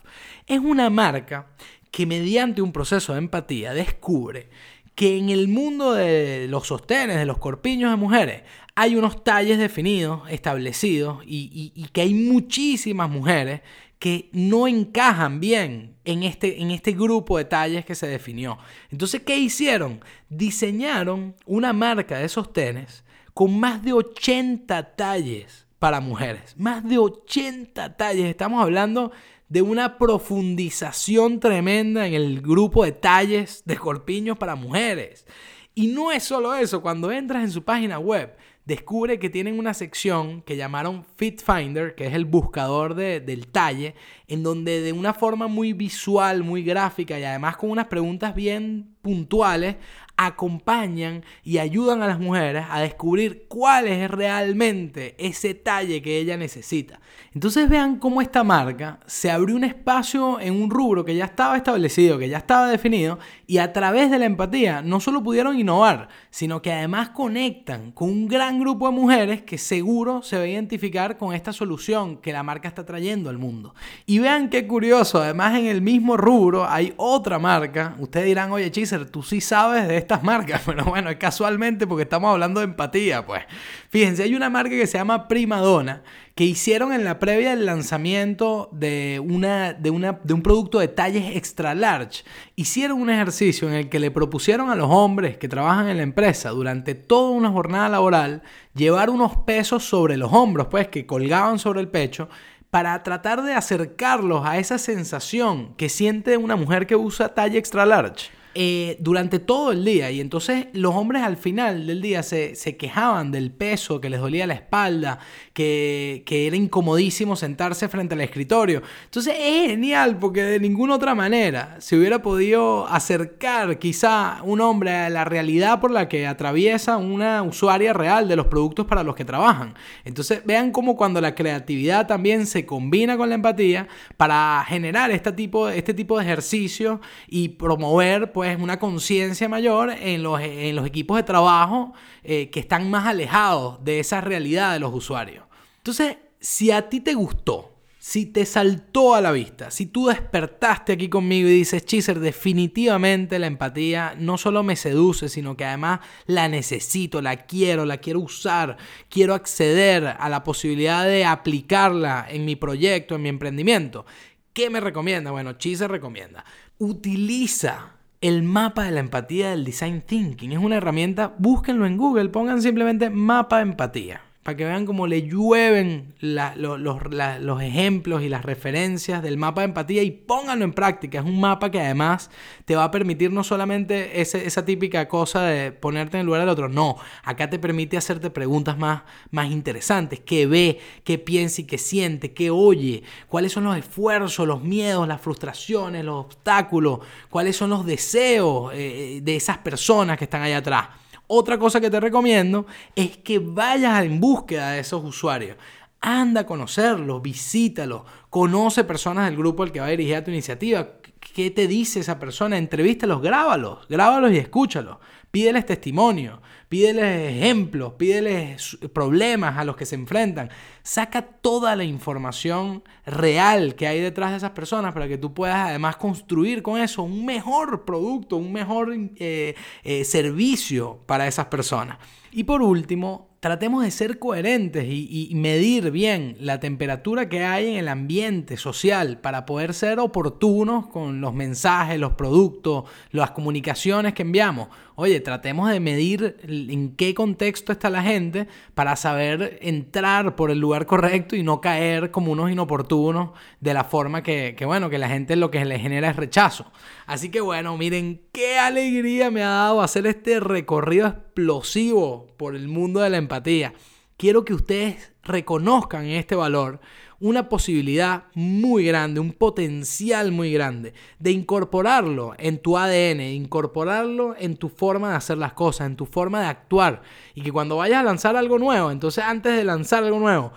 Es 0.47 0.59
una 0.59 0.91
marca 0.91 1.47
que 1.93 2.07
mediante 2.07 2.61
un 2.61 2.73
proceso 2.73 3.13
de 3.13 3.19
empatía 3.19 3.73
descubre 3.73 4.49
que 4.95 5.17
en 5.17 5.31
el 5.31 5.49
mundo 5.49 5.93
de 5.93 6.47
los 6.49 6.69
sostenes, 6.69 7.17
de 7.17 7.27
los 7.27 7.39
corpiños 7.39 7.91
de 7.91 7.97
mujeres, 7.97 8.43
hay 8.75 8.97
unos 8.97 9.23
talles 9.23 9.59
definidos, 9.59 10.23
establecidos, 10.29 11.23
y, 11.27 11.71
que 11.93 12.01
hay 12.01 12.15
muchísimas 12.15 13.09
mujeres 13.09 13.61
que 13.99 14.29
no 14.33 14.67
encajan 14.67 15.41
bien 15.41 15.97
en 16.05 16.25
este, 16.25 16.61
en 16.61 16.71
este 16.71 16.93
grupo 16.93 17.39
de 17.39 17.45
talles 17.45 17.85
que 17.85 17.95
se 17.95 18.07
definió. 18.07 18.59
Entonces, 18.91 19.23
¿qué 19.23 19.39
hicieron? 19.39 20.01
Diseñaron 20.29 21.37
una 21.47 21.73
marca 21.73 22.19
de 22.19 22.29
sostenes 22.29 23.05
con 23.33 23.59
más 23.59 23.83
de 23.83 23.93
80 23.93 24.97
talles 24.97 25.67
para 25.79 26.01
mujeres. 26.01 26.55
Más 26.59 26.87
de 26.87 26.99
80 26.99 27.97
talles. 27.97 28.27
Estamos 28.27 28.63
hablando 28.63 29.13
de 29.49 29.63
una 29.63 29.99
profundización 29.99 31.41
tremenda 31.41 32.07
en 32.07 32.15
el 32.15 32.41
grupo 32.43 32.85
de 32.85 32.93
talles 32.93 33.63
de 33.65 33.77
corpiños 33.77 34.37
para 34.37 34.57
mujeres. 34.57 35.27
Y 35.75 35.89
no 35.89 36.13
es 36.13 36.25
solo 36.25 36.55
eso, 36.55 36.83
cuando 36.83 37.11
entras 37.11 37.43
en 37.45 37.51
su 37.51 37.65
página 37.65 37.99
web, 37.99 38.37
descubre 38.65 39.19
que 39.19 39.31
tienen 39.31 39.59
una 39.59 39.75
sección 39.75 40.43
que 40.43 40.57
llamaron 40.57 41.05
Fit 41.17 41.43
Finder, 41.43 41.95
que 41.95 42.07
es 42.07 42.15
el 42.15 42.25
buscador 42.25 42.95
del 42.95 43.47
talle, 43.49 43.95
en 44.27 44.43
donde 44.43 44.81
de 44.81 44.93
una 44.93 45.13
forma 45.13 45.49
muy 45.49 45.73
visual, 45.73 46.43
muy 46.43 46.63
gráfica 46.63 47.19
y 47.19 47.25
además 47.25 47.57
con 47.57 47.71
unas 47.71 47.87
preguntas 47.87 48.35
bien 48.35 48.97
puntuales, 49.03 49.77
acompañan 50.17 51.25
y 51.43 51.59
ayudan 51.59 52.03
a 52.03 52.07
las 52.07 52.21
mujeres 52.21 52.65
a 52.71 52.81
descubrir 52.81 53.47
cuál 53.49 53.89
es 53.89 54.11
realmente 54.11 55.15
ese 55.19 55.55
talle 55.55 56.03
que 56.03 56.19
ella 56.19 56.37
necesita. 56.37 57.01
Entonces 57.33 57.69
vean 57.69 57.99
cómo 57.99 58.23
esta 58.23 58.45
marca 58.45 59.01
se 59.07 59.31
abrió 59.31 59.57
un 59.57 59.65
espacio 59.65 60.39
en 60.41 60.55
un 60.55 60.71
rubro 60.71 61.05
que 61.05 61.17
ya 61.17 61.25
estaba 61.25 61.57
establecido, 61.57 62.19
que 62.19 62.29
ya 62.29 62.39
estaba 62.39 62.69
definido, 62.69 63.19
y 63.47 63.59
a 63.59 63.73
través 63.73 64.11
de 64.11 64.19
la 64.19 64.27
empatía 64.27 64.83
no 64.83 65.01
solo 65.01 65.23
pudieron 65.23 65.59
innovar, 65.59 66.09
sino 66.31 66.63
que 66.63 66.73
además 66.73 67.11
conectan 67.11 67.91
con 67.93 68.09
un 68.09 68.29
gran 68.29 68.61
grupo 68.61 68.87
de 68.87 68.95
mujeres 68.95 69.43
que 69.43 69.59
seguro 69.59 70.23
se 70.23 70.37
va 70.37 70.45
a 70.45 70.49
identificar 70.49 71.19
con 71.19 71.35
esta 71.35 71.53
solución 71.53 72.19
que 72.19 72.33
la 72.33 72.43
marca 72.43 72.69
está 72.69 72.85
trayendo 72.85 73.31
al 73.31 73.39
mundo. 73.39 73.75
Y 74.07 74.21
vean 74.21 74.49
qué 74.49 74.67
curioso, 74.67 75.21
además 75.21 75.59
en 75.59 75.67
el 75.67 75.83
mismo 75.83 76.17
rubro 76.17 76.69
hay 76.69 76.95
otra 76.97 77.39
marca, 77.39 77.97
ustedes 77.99 78.27
dirán, 78.27 78.53
oye 78.53 78.71
Chiser, 78.71 79.11
tú 79.11 79.23
sí 79.23 79.41
sabes 79.41 79.89
de 79.89 80.04
estas 80.05 80.23
marcas, 80.23 80.63
pero 80.67 80.85
bueno, 80.85 81.11
es 81.11 81.17
casualmente 81.17 81.87
porque 81.87 82.05
estamos 82.05 82.31
hablando 82.31 82.61
de 82.61 82.67
empatía, 82.67 83.27
pues. 83.27 83.43
Fíjense, 83.91 84.23
hay 84.23 84.35
una 84.35 84.49
marca 84.51 84.71
que 84.71 84.87
se 84.87 84.99
llama 84.99 85.29
Primadonna 85.29 86.03
que 86.35 86.45
hicieron 86.45 86.93
en 86.93 87.05
la 87.05 87.21
previa 87.21 87.51
del 87.51 87.65
lanzamiento 87.65 88.69
de, 88.73 89.23
una, 89.25 89.73
de, 89.73 89.91
una, 89.91 90.19
de 90.25 90.35
un 90.35 90.43
producto 90.43 90.81
de 90.81 90.89
talles 90.89 91.37
extra 91.37 91.75
large. 91.77 92.25
Hicieron 92.57 93.01
un 93.01 93.09
ejercicio 93.09 93.69
en 93.69 93.75
el 93.75 93.89
que 93.89 94.01
le 94.01 94.11
propusieron 94.11 94.69
a 94.71 94.75
los 94.75 94.89
hombres 94.91 95.37
que 95.37 95.49
trabajan 95.49 95.89
en 95.89 95.99
la 95.99 96.03
empresa 96.03 96.51
durante 96.51 96.97
toda 96.97 97.31
una 97.31 97.51
jornada 97.51 97.89
laboral 97.89 98.43
llevar 98.75 99.11
unos 99.11 99.37
pesos 99.39 99.85
sobre 99.85 100.17
los 100.17 100.33
hombros, 100.33 100.67
pues 100.67 100.89
que 100.89 101.07
colgaban 101.07 101.61
sobre 101.61 101.81
el 101.81 101.89
pecho 101.89 102.29
para 102.71 103.01
tratar 103.05 103.45
de 103.45 103.55
acercarlos 103.55 104.45
a 104.45 104.59
esa 104.59 104.79
sensación 104.79 105.75
que 105.77 105.89
siente 105.89 106.37
una 106.37 106.57
mujer 106.57 106.89
que 106.89 106.97
usa 106.97 107.33
talla 107.33 107.61
extra 107.61 107.87
large. 107.87 108.31
Eh, 108.57 108.97
durante 109.01 109.41
todo 109.41 109.73
el 109.73 109.85
día. 109.85 110.13
Y 110.13 110.21
entonces 110.21 110.67
los 110.73 110.95
hombres 110.95 111.23
al 111.23 111.37
final 111.37 111.89
del 111.89 112.01
día 112.01 112.23
se, 112.23 112.55
quejaban 112.79 113.33
del 113.33 113.51
peso, 113.51 114.01
que 114.01 114.09
les 114.09 114.21
dolía 114.21 114.47
la 114.47 114.55
espalda, 114.55 115.19
que, 115.53 116.23
que, 116.25 116.47
era 116.47 116.55
incomodísimo 116.55 117.35
sentarse 117.35 117.89
frente 117.89 118.15
al 118.15 118.21
escritorio. 118.21 118.83
Entonces 119.07 119.35
es 119.37 119.71
genial 119.71 120.19
porque 120.19 120.45
de 120.45 120.61
ninguna 120.61 120.95
otra 120.95 121.17
manera 121.17 121.77
se 121.81 121.97
hubiera 121.97 122.23
podido 122.23 122.87
acercar 122.87 123.81
quizá 123.81 124.41
un 124.45 124.61
hombre 124.61 124.93
a 124.93 125.11
la 125.11 125.25
realidad 125.25 125.81
por 125.81 125.91
la 125.91 126.09
que 126.09 126.27
atraviesa 126.29 126.97
una 126.97 127.43
usuaria 127.43 127.93
real 127.93 128.29
de 128.29 128.37
los 128.37 128.47
productos 128.47 128.87
para 128.87 129.03
los 129.03 129.17
que 129.17 129.25
trabajan. 129.25 129.75
Entonces 130.05 130.43
vean 130.45 130.71
cómo 130.71 130.97
cuando 130.97 131.21
la 131.21 131.35
creatividad 131.35 132.07
también 132.07 132.47
se 132.47 132.65
combina 132.65 133.17
con 133.17 133.31
la 133.31 133.35
empatía 133.35 133.89
para 134.17 134.65
generar 134.69 135.11
este 135.11 135.33
tipo, 135.33 135.69
este 135.69 135.93
tipo 135.93 136.19
de 136.19 136.25
ejercicios 136.25 137.01
y 137.27 137.49
promover 137.49 138.31
pues, 138.33 138.44
es 138.45 138.59
una 138.61 138.79
conciencia 138.79 139.49
mayor 139.49 139.91
en 139.91 140.23
los, 140.23 140.41
en 140.41 140.77
los, 140.77 140.87
equipos 140.87 141.17
de 141.17 141.23
trabajo 141.23 141.93
eh, 142.23 142.51
que 142.51 142.61
están 142.61 142.91
más 142.91 143.07
alejados 143.07 143.83
de 143.85 144.01
esa 144.01 144.21
realidad 144.21 144.73
de 144.73 144.81
los 144.81 144.95
usuarios. 144.95 145.45
Entonces, 145.79 146.17
si 146.41 146.71
a 146.71 146.89
ti 146.89 147.01
te 147.01 147.15
gustó, 147.15 147.75
si 148.07 148.27
te 148.27 148.45
saltó 148.45 149.15
a 149.15 149.23
la 149.23 149.33
vista, 149.33 149.71
si 149.71 149.87
tú 149.87 150.09
despertaste 150.09 150.93
aquí 150.93 151.09
conmigo 151.09 151.49
y 151.49 151.53
dices, 151.53 151.87
Chiser, 151.87 152.21
definitivamente 152.21 153.39
la 153.39 153.47
empatía 153.47 154.15
no 154.19 154.37
solo 154.37 154.63
me 154.63 154.77
seduce, 154.77 155.31
sino 155.31 155.57
que 155.57 155.65
además 155.65 156.01
la 156.27 156.47
necesito, 156.49 157.23
la 157.23 157.47
quiero, 157.47 157.87
la 157.87 157.97
quiero 157.97 158.21
usar, 158.21 158.77
quiero 159.09 159.33
acceder 159.33 160.17
a 160.19 160.29
la 160.29 160.45
posibilidad 160.45 161.07
de 161.07 161.25
aplicarla 161.25 162.27
en 162.29 162.45
mi 162.45 162.57
proyecto, 162.57 163.15
en 163.15 163.23
mi 163.23 163.31
emprendimiento. 163.31 164.05
¿Qué 164.53 164.69
me 164.69 164.81
recomienda? 164.81 165.31
Bueno, 165.31 165.55
Chiser 165.55 165.91
recomienda. 165.91 166.45
Utiliza 166.77 167.94
el 168.25 168.43
mapa 168.43 168.85
de 168.85 168.91
la 168.91 169.01
empatía 169.01 169.51
del 169.51 169.65
design 169.65 170.01
thinking. 170.01 170.53
Es 170.53 170.59
una 170.59 170.77
herramienta, 170.77 171.35
búsquenlo 171.37 171.85
en 171.85 171.99
Google, 171.99 172.31
pongan 172.31 172.63
simplemente 172.63 173.11
mapa 173.11 173.61
empatía. 173.61 174.23
Para 174.45 174.59
que 174.59 174.65
vean 174.67 174.85
cómo 174.85 175.07
le 175.07 175.23
llueven 175.23 176.15
los, 176.21 177.63
ejemplos 177.63 178.23
y 178.23 178.29
las 178.29 178.45
referencias 178.45 179.23
del 179.23 179.39
mapa 179.39 179.63
de 179.63 179.69
empatía 179.69 180.03
y 180.03 180.11
pónganlo 180.11 180.67
en 180.67 180.75
práctica. 180.75 181.21
Es 181.21 181.25
un 181.25 181.41
mapa 181.41 181.71
que 181.71 181.81
además 181.81 182.31
te 182.67 182.77
va 182.77 182.85
a 182.85 182.91
permitir 182.91 183.33
no 183.33 183.43
solamente 183.43 184.21
esa 184.21 184.65
típica 184.67 185.09
cosa 185.09 185.45
de 185.45 185.73
ponerte 185.73 186.19
en 186.19 186.21
el 186.21 186.27
lugar 186.27 186.43
del 186.43 186.51
otro, 186.51 186.69
no, 186.69 186.97
acá 187.23 187.49
te 187.49 187.59
permite 187.59 187.97
hacerte 187.97 188.29
preguntas 188.29 188.77
más, 188.77 189.03
más 189.31 189.51
interesantes, 189.51 190.21
qué 190.21 190.47
ve, 190.47 190.79
qué 191.05 191.19
piensa 191.19 191.63
y 191.63 191.65
qué 191.65 191.79
siente, 191.79 192.35
qué 192.35 192.51
oye, 192.51 193.03
cuáles 193.29 193.51
son 193.51 193.65
los 193.65 193.79
esfuerzos, 193.79 194.47
los 194.47 194.63
miedos, 194.63 195.09
las 195.09 195.23
frustraciones, 195.23 196.05
los 196.05 196.27
obstáculos, 196.27 196.99
cuáles 197.31 197.57
son 197.57 197.71
los 197.71 197.87
deseos 197.87 198.73
eh, 198.75 199.21
de 199.23 199.37
esas 199.37 199.57
personas 199.57 200.19
que 200.19 200.25
están 200.25 200.43
allá 200.43 200.59
atrás. 200.59 200.89
Otra 201.27 201.59
cosa 201.59 201.81
que 201.81 201.91
te 201.91 202.01
recomiendo 202.01 202.67
es 202.95 203.17
que 203.17 203.39
vayas 203.39 204.05
en 204.05 204.21
búsqueda 204.21 204.73
de 204.73 204.81
esos 204.81 205.03
usuarios. 205.05 205.57
Anda 206.01 206.43
a 206.43 206.47
conocerlos, 206.47 207.23
visítalos, 207.23 208.03
conoce 208.29 208.85
personas 208.85 209.27
del 209.27 209.39
grupo 209.39 209.63
al 209.63 209.73
que 209.73 209.81
va 209.81 209.87
a 209.87 209.91
dirigir 209.91 210.17
a 210.17 210.25
tu 210.25 210.31
iniciativa. 210.31 210.87
¿Qué 211.33 211.51
te 211.51 211.67
dice 211.67 212.01
esa 212.01 212.19
persona? 212.19 212.59
Entrevístalos, 212.59 213.23
grábalos, 213.23 213.87
grábalos 213.89 214.33
y 214.33 214.39
escúchalos. 214.39 214.99
Pídeles 215.31 215.67
testimonio, 215.67 216.41
pídeles 216.69 217.33
ejemplos, 217.33 217.95
pídeles 217.95 218.79
problemas 218.93 219.59
a 219.59 219.65
los 219.65 219.75
que 219.75 219.87
se 219.87 219.97
enfrentan. 219.97 220.51
Saca 220.83 221.23
toda 221.23 221.75
la 221.75 221.83
información 221.83 222.85
real 223.05 223.75
que 223.75 223.89
hay 223.89 224.01
detrás 224.01 224.31
de 224.31 224.37
esas 224.37 224.53
personas 224.53 224.93
para 224.93 225.09
que 225.09 225.19
tú 225.19 225.35
puedas 225.35 225.71
además 225.71 225.97
construir 225.97 226.63
con 226.63 226.81
eso 226.81 227.03
un 227.03 227.25
mejor 227.25 227.85
producto, 227.85 228.37
un 228.37 228.53
mejor 228.53 228.95
eh, 229.17 229.57
eh, 229.83 230.05
servicio 230.05 231.01
para 231.07 231.27
esas 231.27 231.47
personas. 231.47 231.99
Y 232.31 232.45
por 232.45 232.63
último, 232.63 233.34
tratemos 233.45 233.85
de 233.85 233.91
ser 233.91 234.19
coherentes 234.19 234.87
y, 234.89 235.31
medir 235.35 235.91
bien 235.91 236.35
la 236.41 236.61
temperatura 236.61 237.29
que 237.29 237.45
hay 237.45 237.73
en 237.73 237.77
el 237.77 237.89
ambiente 237.89 238.57
social 238.57 239.19
para 239.19 239.45
poder 239.45 239.75
ser 239.75 239.99
oportunos 239.99 240.87
con 240.87 241.21
los 241.21 241.35
mensajes, 241.35 242.01
los 242.01 242.15
productos, 242.15 242.85
las 243.11 243.33
comunicaciones 243.33 244.15
que 244.15 244.23
enviamos. 244.23 244.69
Oye, 244.95 245.21
tratemos 245.21 245.69
de 245.69 245.79
medir 245.79 246.39
en 246.49 246.97
qué 246.97 247.13
contexto 247.13 247.71
está 247.73 247.91
la 247.91 248.03
gente 248.03 248.49
para 248.73 248.97
saber 248.97 249.59
entrar 249.61 250.37
por 250.37 250.51
el 250.51 250.59
lugar 250.59 250.87
correcto 250.87 251.37
y 251.37 251.43
no 251.43 251.61
caer 251.61 252.11
como 252.11 252.33
unos 252.33 252.51
inoportunos 252.51 253.33
de 253.61 253.75
la 253.75 253.85
forma 253.85 254.23
que, 254.23 254.55
que 254.57 254.65
bueno, 254.65 254.89
que 254.89 254.97
la 254.97 255.11
gente 255.11 255.37
lo 255.37 255.51
que 255.51 255.63
le 255.67 255.79
genera 255.79 256.09
es 256.09 256.17
rechazo. 256.17 256.73
Así 257.05 257.29
que 257.29 257.43
bueno, 257.43 257.77
miren 257.77 258.24
qué 258.35 258.59
alegría 258.59 259.31
me 259.31 259.45
ha 259.45 259.51
dado 259.51 259.81
hacer 259.81 260.09
este 260.09 260.41
recorrido 260.41 261.07
explosivo 261.07 262.27
por 262.37 262.57
el 262.57 262.67
mundo 262.67 262.99
de 262.99 263.09
la 263.09 263.17
empatía. 263.17 263.75
Quiero 264.17 264.45
que 264.45 264.55
ustedes 264.55 265.13
reconozcan 265.23 266.07
este 266.07 266.35
valor 266.35 266.81
una 267.21 267.49
posibilidad 267.49 268.25
muy 268.35 268.85
grande, 268.87 269.21
un 269.21 269.31
potencial 269.31 270.33
muy 270.33 270.53
grande 270.53 270.95
de 271.21 271.31
incorporarlo 271.31 272.35
en 272.37 272.59
tu 272.59 272.77
ADN, 272.77 273.21
incorporarlo 273.21 274.35
en 274.37 274.57
tu 274.57 274.69
forma 274.69 275.11
de 275.11 275.17
hacer 275.17 275.39
las 275.39 275.53
cosas, 275.53 275.87
en 275.87 275.95
tu 275.95 276.05
forma 276.05 276.41
de 276.41 276.49
actuar. 276.49 277.03
Y 277.37 277.43
que 277.43 277.53
cuando 277.53 277.77
vayas 277.77 278.01
a 278.01 278.03
lanzar 278.03 278.37
algo 278.37 278.59
nuevo, 278.59 278.91
entonces 278.91 279.23
antes 279.23 279.57
de 279.57 279.63
lanzar 279.63 280.03
algo 280.03 280.19
nuevo, 280.19 280.53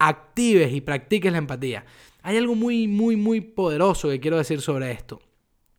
actives 0.00 0.72
y 0.72 0.80
practiques 0.80 1.30
la 1.30 1.38
empatía. 1.38 1.84
Hay 2.22 2.36
algo 2.36 2.56
muy, 2.56 2.88
muy, 2.88 3.14
muy 3.14 3.40
poderoso 3.40 4.08
que 4.08 4.18
quiero 4.18 4.36
decir 4.36 4.60
sobre 4.60 4.90
esto 4.90 5.20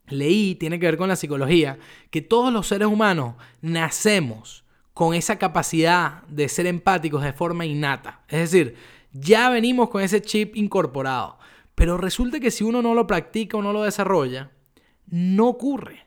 leí, 0.08 0.56
tiene 0.56 0.80
que 0.80 0.86
ver 0.86 0.98
con 0.98 1.10
la 1.10 1.16
psicología, 1.16 1.78
que 2.10 2.22
todos 2.22 2.52
los 2.52 2.68
seres 2.68 2.88
humanos 2.88 3.36
nacemos 3.62 4.64
con 4.94 5.14
esa 5.14 5.38
capacidad 5.38 6.24
de 6.24 6.48
ser 6.48 6.68
empáticos 6.68 7.24
de 7.24 7.34
forma 7.34 7.66
innata. 7.66 8.22
Es 8.28 8.52
decir, 8.52 8.76
ya 9.12 9.50
venimos 9.50 9.90
con 9.90 10.02
ese 10.02 10.22
chip 10.22 10.56
incorporado. 10.56 11.38
Pero 11.76 11.98
resulta 11.98 12.40
que 12.40 12.52
si 12.52 12.64
uno 12.64 12.82
no 12.82 12.94
lo 12.94 13.06
practica 13.06 13.58
o 13.58 13.62
no 13.62 13.74
lo 13.74 13.84
desarrolla, 13.84 14.52
no 15.08 15.48
ocurre. 15.48 16.06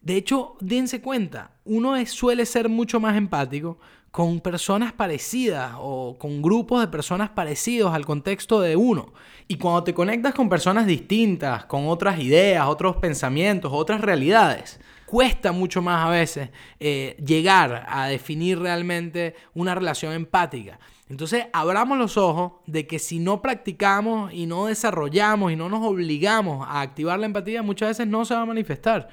De 0.00 0.16
hecho, 0.16 0.56
dense 0.60 1.02
cuenta, 1.02 1.58
uno 1.64 1.94
suele 2.06 2.46
ser 2.46 2.70
mucho 2.70 3.00
más 3.00 3.16
empático 3.16 3.78
con 4.10 4.40
personas 4.40 4.92
parecidas 4.92 5.72
o 5.78 6.16
con 6.18 6.42
grupos 6.42 6.80
de 6.80 6.88
personas 6.88 7.30
parecidos 7.30 7.94
al 7.94 8.04
contexto 8.04 8.60
de 8.60 8.76
uno. 8.76 9.12
Y 9.46 9.56
cuando 9.56 9.84
te 9.84 9.94
conectas 9.94 10.34
con 10.34 10.48
personas 10.48 10.86
distintas, 10.86 11.64
con 11.66 11.86
otras 11.88 12.18
ideas, 12.18 12.66
otros 12.66 12.96
pensamientos, 12.96 13.70
otras 13.72 14.00
realidades, 14.00 14.80
cuesta 15.06 15.52
mucho 15.52 15.82
más 15.82 16.06
a 16.06 16.10
veces 16.10 16.50
eh, 16.78 17.16
llegar 17.24 17.84
a 17.88 18.06
definir 18.06 18.58
realmente 18.58 19.34
una 19.54 19.74
relación 19.74 20.12
empática. 20.12 20.78
Entonces, 21.08 21.46
abramos 21.52 21.98
los 21.98 22.16
ojos 22.16 22.52
de 22.66 22.86
que 22.86 23.00
si 23.00 23.18
no 23.18 23.42
practicamos 23.42 24.32
y 24.32 24.46
no 24.46 24.66
desarrollamos 24.66 25.50
y 25.50 25.56
no 25.56 25.68
nos 25.68 25.84
obligamos 25.84 26.64
a 26.68 26.80
activar 26.80 27.18
la 27.18 27.26
empatía, 27.26 27.62
muchas 27.62 27.88
veces 27.88 28.06
no 28.06 28.24
se 28.24 28.34
va 28.34 28.42
a 28.42 28.46
manifestar. 28.46 29.08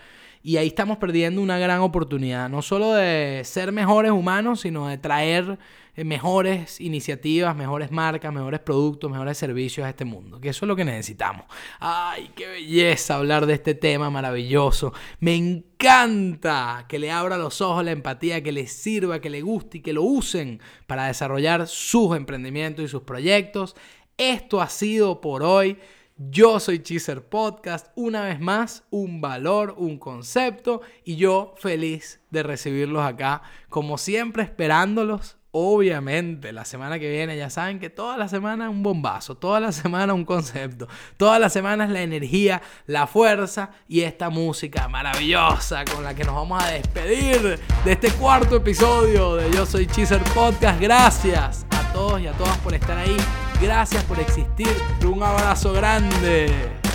Y 0.48 0.56
ahí 0.56 0.68
estamos 0.68 0.98
perdiendo 0.98 1.42
una 1.42 1.60
gran 1.60 1.82
oportunidad, 1.82 2.48
no 2.48 2.62
solo 2.62 2.94
de 2.94 3.42
ser 3.44 3.74
mejores 3.74 4.12
humanos, 4.14 4.62
sino 4.62 4.88
de 4.88 4.98
traer 4.98 5.60
eh, 5.94 6.06
mejores 6.06 6.80
iniciativas, 6.80 7.54
mejores 7.54 7.92
marcas, 7.92 8.32
mejores 8.32 8.62
productos, 8.62 9.12
mejores 9.12 9.38
servicios 9.38 9.86
a 9.86 9.90
este 9.90 10.06
mundo. 10.06 10.40
Que 10.40 10.48
eso 10.48 10.64
es 10.64 10.68
lo 10.70 10.78
que 10.78 10.86
necesitamos. 10.86 11.48
¡Ay, 11.82 12.32
qué 12.34 12.48
belleza 12.48 13.16
hablar 13.16 13.46
de 13.46 13.56
este 13.56 13.76
tema 13.76 14.10
maravilloso! 14.10 14.94
Me 15.20 15.36
encanta 15.36 16.86
que 16.88 16.98
le 16.98 17.12
abra 17.12 17.38
los 17.38 17.60
ojos 17.60 17.84
la 17.84 17.92
empatía, 17.92 18.42
que 18.42 18.54
le 18.54 18.68
sirva, 18.68 19.20
que 19.20 19.30
le 19.30 19.42
guste 19.42 19.80
y 19.80 19.82
que 19.82 19.92
lo 19.92 20.04
usen 20.04 20.62
para 20.86 21.08
desarrollar 21.08 21.68
sus 21.68 22.16
emprendimientos 22.16 22.86
y 22.86 22.88
sus 22.88 23.02
proyectos. 23.02 23.76
Esto 24.16 24.62
ha 24.62 24.70
sido 24.70 25.20
por 25.20 25.44
hoy. 25.44 25.78
Yo 26.20 26.60
soy 26.60 26.80
Cheezer 26.80 27.22
Podcast, 27.22 27.90
una 27.94 28.24
vez 28.24 28.40
más, 28.40 28.84
un 28.90 29.22
valor, 29.22 29.76
un 29.78 30.00
concepto 30.00 30.82
y 31.04 31.16
yo 31.16 31.54
feliz 31.58 32.22
de 32.32 32.42
recibirlos 32.42 33.06
acá, 33.06 33.44
como 33.70 34.00
siempre 34.00 34.42
esperándolos. 34.42 35.38
Obviamente, 35.52 36.52
la 36.54 36.66
semana 36.66 36.98
que 36.98 37.08
viene 37.08 37.38
ya 37.38 37.52
saben 37.52 37.80
que 37.80 37.92
toda 37.92 38.18
la 38.18 38.28
semana 38.28 38.68
un 38.68 38.82
bombazo, 38.82 39.38
toda 39.38 39.60
la 39.60 39.72
semana 39.72 40.16
un 40.16 40.26
concepto, 40.26 40.88
toda 41.18 41.38
la 41.38 41.52
semana 41.52 41.86
es 41.86 41.92
la 41.92 42.02
energía, 42.02 42.64
la 42.88 43.06
fuerza 43.06 43.70
y 43.88 44.02
esta 44.02 44.32
música 44.32 44.88
maravillosa 44.88 45.86
con 45.86 46.04
la 46.04 46.16
que 46.16 46.24
nos 46.24 46.34
vamos 46.34 46.64
a 46.64 46.70
despedir 46.70 47.60
de 47.86 47.92
este 47.92 48.10
cuarto 48.14 48.56
episodio 48.56 49.36
de 49.36 49.52
Yo 49.52 49.68
Soy 49.68 49.86
Cheezer 49.86 50.24
Podcast. 50.34 50.82
Gracias 50.82 51.68
a 51.70 51.94
todos 51.94 52.20
y 52.20 52.26
a 52.26 52.32
todas 52.34 52.58
por 52.58 52.74
estar 52.74 52.98
ahí 52.98 53.18
Gracias 53.62 54.04
por 54.04 54.20
existir. 54.20 54.70
Un 55.04 55.24
abrazo 55.24 55.74
grande. 55.74 56.87